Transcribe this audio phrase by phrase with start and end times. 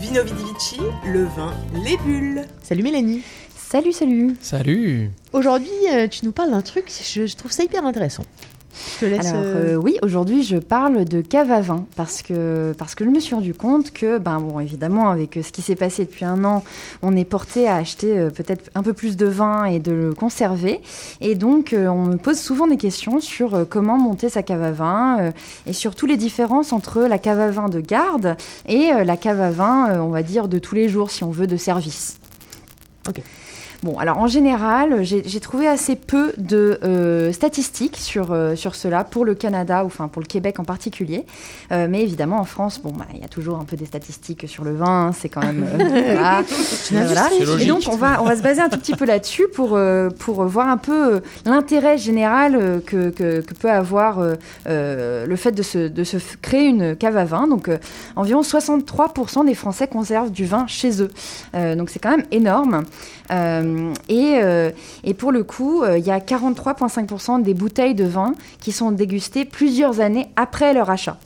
[0.00, 1.52] Vino Vidi Vici, le vin,
[1.84, 2.46] les bulles.
[2.62, 3.22] Salut Mélanie.
[3.54, 4.34] Salut, salut.
[4.40, 5.10] Salut.
[5.34, 8.24] Aujourd'hui, euh, tu nous parles d'un truc, je, je trouve ça hyper intéressant.
[8.72, 9.26] Je te laisse.
[9.26, 13.04] Alors euh, euh, oui, aujourd'hui je parle de cave à vin parce que parce que
[13.04, 16.04] je me suis rendu compte que ben bon évidemment avec euh, ce qui s'est passé
[16.04, 16.62] depuis un an,
[17.02, 20.14] on est porté à acheter euh, peut-être un peu plus de vin et de le
[20.14, 20.80] conserver
[21.20, 24.62] et donc euh, on me pose souvent des questions sur euh, comment monter sa cave
[24.62, 25.30] à vin euh,
[25.66, 28.36] et surtout les différences entre la cave à vin de garde
[28.68, 31.24] et euh, la cave à vin euh, on va dire de tous les jours si
[31.24, 32.18] on veut de service.
[33.08, 33.22] Ok.
[33.82, 39.04] Bon, alors en général, j'ai trouvé assez peu de euh, statistiques sur, euh, sur cela
[39.04, 41.24] pour le Canada, ou enfin pour le Québec en particulier.
[41.72, 44.46] Euh, mais évidemment, en France, bon, bah, il y a toujours un peu des statistiques
[44.48, 45.64] sur le vin, hein, c'est quand même.
[45.64, 45.76] euh,
[46.14, 46.42] voilà.
[46.90, 47.28] Voilà.
[47.58, 50.10] Et donc, on va, on va se baser un tout petit peu là-dessus pour, euh,
[50.10, 54.20] pour voir un peu euh, l'intérêt général que, que, que peut avoir
[54.66, 57.46] le fait de se, de se créer une cave à vin.
[57.46, 57.78] Donc, euh,
[58.16, 61.10] environ 63% des Français conservent du vin chez eux.
[61.54, 62.84] Euh, donc, c'est quand même énorme.
[63.30, 63.69] Euh,
[64.08, 64.70] et, euh,
[65.04, 68.90] et pour le coup, euh, il y a 43,5% des bouteilles de vin qui sont
[68.92, 71.16] dégustées plusieurs années après leur achat.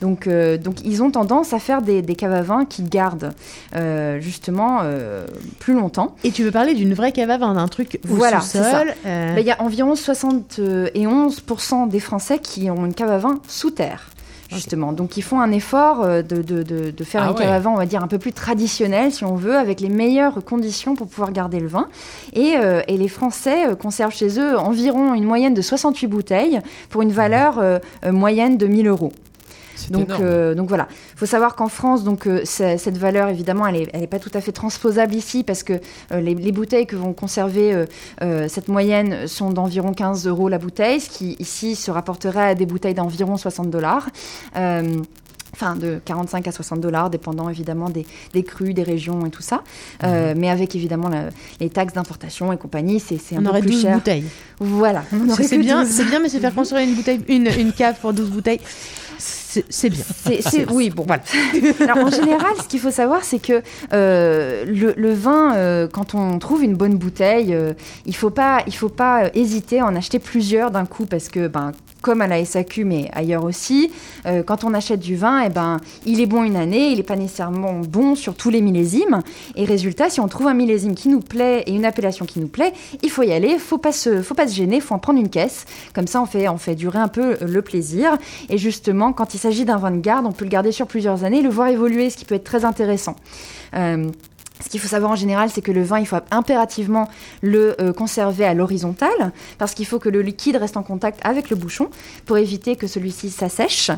[0.00, 3.32] Donc, euh, donc ils ont tendance à faire des, des caves à vin qui gardent
[3.76, 5.26] euh, justement euh,
[5.60, 6.16] plus longtemps.
[6.24, 8.94] Et tu veux parler d'une vraie cave à vin, d'un truc au Voilà, sous-sol.
[9.06, 13.38] euh, Là, Il y a environ 71% des Français qui ont une cave à vin
[13.48, 14.08] sous terre.
[14.54, 17.44] Justement, donc ils font un effort euh, de, de, de, de faire Ah une ouais.
[17.44, 19.88] cave à vin, on va dire, un peu plus traditionnelle, si on veut, avec les
[19.88, 21.88] meilleures conditions pour pouvoir garder le vin.
[22.32, 26.60] Et, euh, et les Français euh, conservent chez eux environ une moyenne de 68 bouteilles
[26.90, 27.78] pour une valeur euh,
[28.10, 29.12] moyenne de 1000 euros.
[29.90, 30.88] Donc, euh, donc voilà.
[31.14, 34.18] Il faut savoir qu'en France, donc, euh, cette valeur, évidemment, elle n'est elle est pas
[34.18, 35.74] tout à fait transposable ici parce que
[36.12, 37.84] euh, les, les bouteilles que vont conserver
[38.48, 42.66] cette moyenne sont d'environ 15 euros la bouteille, ce qui ici se rapporterait à des
[42.66, 44.08] bouteilles d'environ 60 dollars.
[45.54, 49.42] Enfin, de 45 à 60 dollars, dépendant évidemment des, des crus, des régions et tout
[49.42, 49.62] ça.
[50.02, 51.28] Euh, mais avec évidemment la-
[51.60, 53.94] les taxes d'importation et compagnie, c'est c'est un on peu aurait plus 12 cher.
[53.96, 54.24] bouteilles.
[54.62, 55.04] Voilà.
[55.40, 55.90] C'est bien, 12.
[55.90, 58.60] c'est bien, mais se faire construire une bouteille, une, une cave pour 12 bouteilles,
[59.68, 60.04] c'est bien.
[60.70, 61.06] Oui, bon.
[61.80, 66.14] Alors, en général, ce qu'il faut savoir, c'est que euh, le, le vin, euh, quand
[66.14, 67.74] on trouve une bonne bouteille, euh,
[68.06, 71.48] il faut pas, il faut pas hésiter à en acheter plusieurs d'un coup parce que,
[71.48, 73.92] ben, comme à la SAQ, mais ailleurs aussi,
[74.24, 77.14] quand on achète du vin, eh ben, il est bon une année, il n'est pas
[77.14, 79.22] nécessairement bon sur tous les millésimes.
[79.54, 82.48] Et résultat, si on trouve un millésime qui nous plaît et une appellation qui nous
[82.48, 82.72] plaît,
[83.04, 85.64] il faut y aller, pas se, faut pas se gêner, faut en prendre une caisse.
[85.94, 88.16] Comme ça, on fait, on fait durer un peu le plaisir.
[88.48, 91.24] Et justement, quand il s'agit d'un vin de garde, on peut le garder sur plusieurs
[91.24, 93.16] années, le voir évoluer, ce qui peut être très intéressant.
[93.74, 94.08] Euh,
[94.62, 97.08] ce qu'il faut savoir en général, c'est que le vin, il faut impérativement
[97.42, 101.50] le euh, conserver à l'horizontale, parce qu'il faut que le liquide reste en contact avec
[101.50, 101.88] le bouchon
[102.26, 103.90] pour éviter que celui-ci s'assèche.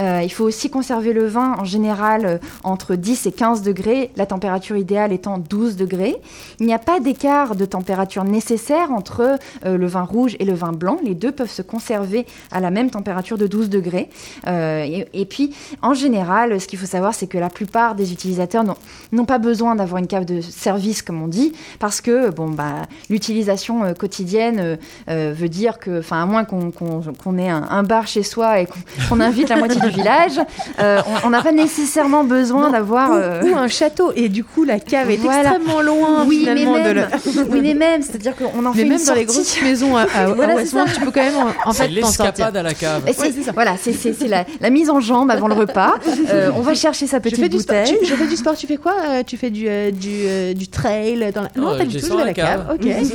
[0.00, 4.10] Euh, il faut aussi conserver le vin en général euh, entre 10 et 15 degrés,
[4.16, 6.16] la température idéale étant 12 degrés.
[6.60, 10.72] Il n'y a pas d'écart de température nécessaire entre le vin rouge et le vin
[10.72, 10.98] blanc.
[11.02, 14.08] Les deux peuvent se conserver à la même température de 12 degrés.
[14.46, 18.64] Et, et puis, en général, ce qu'il faut savoir, c'est que la plupart des utilisateurs
[19.12, 22.82] n'ont pas besoin d'avoir une cave de service, comme on dit, parce que bon, bah,
[23.10, 24.76] l'utilisation euh, quotidienne euh,
[25.10, 28.22] euh, veut dire que, enfin, à moins qu'on qu'on- qu'on ait un, un bar chez
[28.22, 28.78] soi et qu'on
[29.08, 30.40] qu'on invite la moitié du village,
[30.80, 33.10] euh, on- n'a pas nécessairement besoin d'avoir.
[33.12, 35.40] euh, Ou un château, et du coup, la cave est Voilà.
[35.50, 37.08] extrêmement loin oui, mais finalement de même, la-
[37.50, 39.40] oui, mais même, c'est-à-dire qu'on en Mais fait même une dans les sortie.
[39.40, 40.84] grosses maisons à, à, Voilà, à ça.
[40.94, 42.24] tu peux quand même en, en C'est fait t'en sortir.
[42.26, 43.04] l'escapade à la cave.
[43.04, 43.52] Ouais, ça.
[43.52, 45.94] voilà, c'est la, la mise en jambe avant le repas.
[46.32, 47.98] Euh, on va chercher sa Je petite fais, du sport, bouteille.
[48.00, 48.94] tu, je fais du sport, tu fais quoi
[49.26, 51.48] Tu fais du, euh, du, euh, du trail dans la...
[51.56, 52.66] Non, Oh, pas du j'ai tout, à la cave.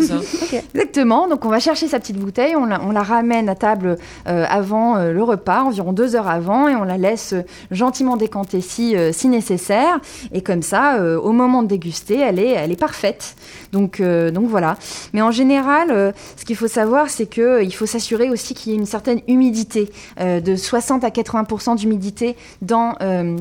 [0.01, 0.15] Ça.
[0.41, 0.63] Ok.
[0.73, 3.97] Exactement, donc on va chercher sa petite bouteille, on la, on la ramène à table
[4.27, 8.17] euh, avant euh, le repas, environ deux heures avant, et on la laisse euh, gentiment
[8.17, 9.99] décanter si, euh, si nécessaire.
[10.33, 13.35] Et comme ça, euh, au moment de déguster, elle est, elle est parfaite.
[13.71, 14.77] Donc, euh, donc voilà.
[15.13, 18.75] Mais en général, euh, ce qu'il faut savoir, c'est qu'il faut s'assurer aussi qu'il y
[18.75, 22.95] ait une certaine humidité, euh, de 60 à 80% d'humidité dans...
[23.01, 23.37] euh,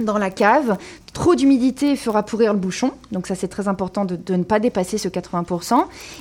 [0.00, 0.78] dans la cave.
[1.12, 4.60] Trop d'humidité fera pourrir le bouchon, donc ça c'est très important de, de ne pas
[4.60, 5.74] dépasser ce 80%.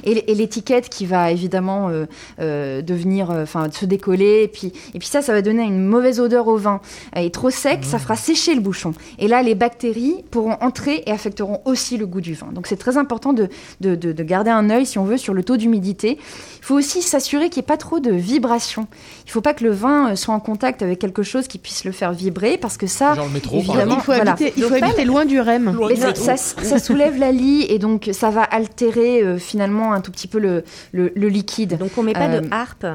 [0.04, 2.06] Et, l'étiquette qui va évidemment euh,
[2.40, 5.86] euh, devenir, euh, enfin se décoller, et puis, et puis ça, ça va donner une
[5.86, 6.82] mauvaise odeur au vin.
[7.16, 8.94] Et trop sec, ça fera sécher le bouchon.
[9.20, 12.48] Et là, les bactéries pourront entrer et affecteront aussi le goût du vin.
[12.52, 13.48] Donc c'est très important de,
[13.82, 16.18] de, de- de garder un œil, si on veut, sur le taux d'humidité.
[16.60, 18.88] Il faut aussi s'assurer qu'il n'y ait pas trop de vibration.
[19.26, 21.84] Il ne faut pas que le vin soit en contact avec quelque chose qui puisse
[21.86, 24.32] le faire vibrer, parce que ça, Genre le métro, par évidemment, Il faut voilà.
[24.32, 25.74] habiter, il faut Habiter loin du REM.
[25.76, 29.38] Loin mais du ça, ça- ça soulève la lie et donc ça va altérer euh,
[29.38, 31.78] finalement un tout petit peu le, le, le liquide.
[31.78, 32.86] Donc on met pas Euh, de harpe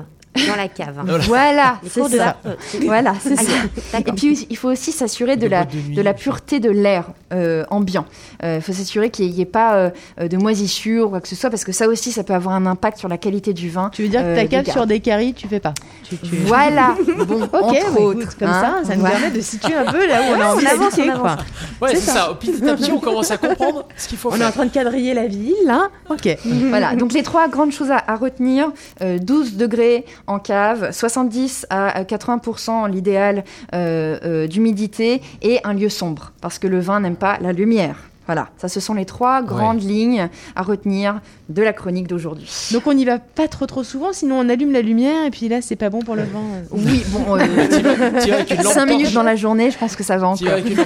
[0.49, 0.99] dans la cave.
[0.99, 1.05] hein.
[1.27, 2.37] Voilà, c'est de ça.
[2.43, 2.51] ça.
[2.85, 3.99] Voilà, c'est ça.
[3.99, 8.05] Et puis il faut aussi s'assurer de la, de la pureté de l'air euh, ambiant.
[8.43, 9.91] Il faut s'assurer qu'il n'y ait pas euh,
[10.21, 12.55] euh, de moisissure ou quoi que ce soit, parce que ça aussi, ça peut avoir
[12.55, 13.91] un impact sur la qualité du vin.
[13.93, 15.73] Tu veux dire que Euh, ta cave sur des caries, tu fais pas?
[16.09, 16.95] Tu, tu- Voilà,
[17.27, 18.39] bon, Ok, entre bah, écoute, autres.
[18.39, 18.77] comme hein.
[18.83, 19.17] ça, ça nous Voilà.
[19.17, 21.13] permet de situer un peu là où on a Ouais, envie on avance, quoi.
[21.31, 21.41] avance.
[21.81, 22.13] Ouais, C'est ça.
[22.13, 22.37] ça.
[22.39, 24.71] Petit à petit, on commence à comprendre ce qu'il faut On est en train de
[24.73, 25.89] quadriller la ville, là.
[26.11, 26.37] Ok.
[26.69, 28.71] Voilà, donc les trois grandes choses à, à retenir
[29.03, 33.45] euh, 12 degrés en cave, 70 à à 80% l'idéal
[33.75, 37.97] euh, euh, d'humidité et un lieu sombre, parce que le vin n'aime pas la lumière.
[38.27, 42.49] Voilà, ça ce sont les trois grandes lignes à retenir de la chronique d'aujourd'hui.
[42.73, 45.49] Donc on n'y va pas trop trop souvent, sinon on allume la lumière et puis
[45.49, 46.41] là c'est pas bon pour le vin.
[46.71, 47.37] Oui, bon,
[47.75, 50.03] Tu vas- tu vas avec une lampe 5 minutes dans la journée, je pense que
[50.03, 50.85] ça va Tu vas encore.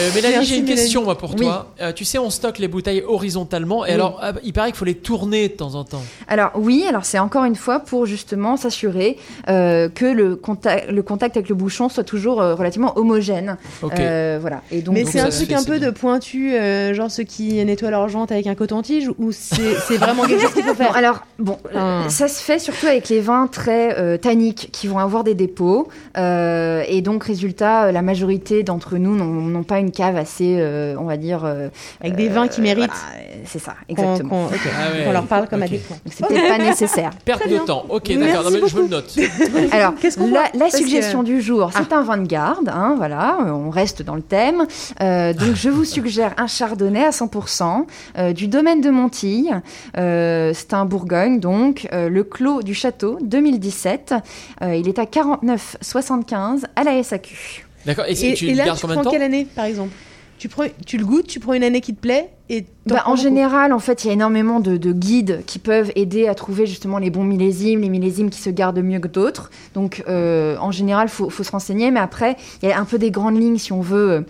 [0.00, 1.40] Euh, Mélanie, j'ai une question moi pour Oui.
[1.42, 1.72] toi.
[1.82, 3.94] Euh, tu sais, on stocke les bouteilles horizontalement, et Oui.
[3.94, 6.02] alors ah, il paraît qu'il faut les tourner de temps en temps.
[6.28, 9.18] Alors oui, alors c'est encore une fois pour justement s'assurer
[9.48, 13.56] euh, que le contact, le contact avec le bouchon soit toujours euh, relativement homogène.
[13.82, 13.92] Ok.
[13.98, 14.62] Euh, voilà.
[14.70, 15.88] Et donc, Mais c'est un truc fait, un peu bien.
[15.88, 19.96] de pointu, euh, genre ceux qui nettoient leur jante avec un coton-tige, ou c'est c'est
[19.96, 22.04] vraiment quelque chose qu'il faut Bon, faire alors, bon, Ah.
[22.04, 25.34] euh, ça se fait surtout avec les vins très euh, tanniques qui vont avoir des
[25.34, 25.88] dépôts.
[26.16, 30.94] euh, et donc, résultat, la majorité d'entre nous n'ont n'ont pas une cave assez, euh,
[30.98, 31.44] on va dire.
[31.44, 31.68] euh,
[32.00, 34.28] Avec des euh, vins qui méritent voilà, c'est ça, exactement.
[34.28, 35.04] qu'on- Ah ouais.
[35.04, 35.66] qu'on leur parle comme Ok.
[35.66, 35.96] à des points.
[36.04, 37.10] Donc, c'est peut-être pas nécessaire.
[37.24, 37.84] Perte de temps.
[37.88, 38.44] Ok, d'accord.
[38.44, 39.14] Non, mais je me le note.
[39.72, 42.68] Alors, Qu'est-ce qu'on la, que- suggestion du jour, c'est un vin de garde.
[42.68, 44.66] hein, voilà, on reste dans le thème.
[45.00, 47.86] Euh, donc, je vous suggère un chardonnay à 100%
[48.18, 49.50] euh, du domaine de Montille.
[49.96, 54.14] Euh, c'est un Bourgogne, donc euh, le clos du château 2017.
[54.62, 57.66] Euh, il est à 49,75 à la SAQ.
[57.86, 58.04] D'accord.
[58.08, 59.64] Et, si Et, tu et là, gardes tu combien de prends temps quelle année, par
[59.64, 59.92] exemple?
[60.38, 63.10] Tu, prends, tu le goûtes, tu prends une année qui te plaît et Bah, en
[63.10, 63.22] beaucoup.
[63.22, 66.64] général, en fait, il y a énormément de, de guides qui peuvent aider à trouver
[66.66, 69.50] justement les bons millésimes, les millésimes qui se gardent mieux que d'autres.
[69.74, 71.90] Donc, euh, en général, il faut, faut se renseigner.
[71.90, 74.24] Mais après, il y a un peu des grandes lignes si on veut.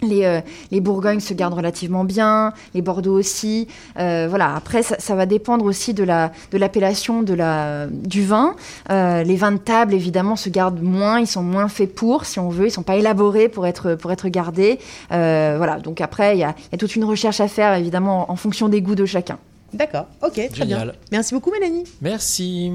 [0.00, 0.40] Les, euh,
[0.70, 3.66] les Bourgognes se gardent relativement bien, les Bordeaux aussi.
[3.98, 4.54] Euh, voilà.
[4.54, 8.54] Après, ça, ça va dépendre aussi de la de l'appellation de la du vin.
[8.90, 11.18] Euh, les vins de table, évidemment, se gardent moins.
[11.18, 12.68] Ils sont moins faits pour, si on veut.
[12.68, 14.78] Ils sont pas élaborés pour être pour être gardés.
[15.10, 15.80] Euh, voilà.
[15.80, 18.34] Donc après, il y a, il y a toute une recherche à faire, évidemment, en,
[18.34, 19.38] en fonction des goûts de chacun.
[19.72, 20.92] D'accord, ok, très bien.
[21.10, 21.84] Merci beaucoup, Mélanie.
[22.00, 22.72] Merci.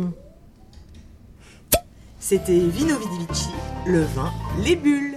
[2.20, 3.50] C'était Vino Vidivici,
[3.86, 4.31] le vin,
[4.64, 5.12] les bulles.